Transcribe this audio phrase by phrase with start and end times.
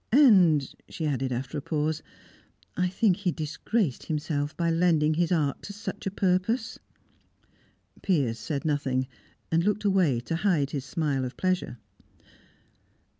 [0.11, 2.01] "And," she added, after a pause,
[2.75, 6.79] "I think he disgraced himself by lending his art to such a purpose."
[8.01, 9.05] Piers said nothing,
[9.51, 11.77] and looked away to hide his smile of pleasure.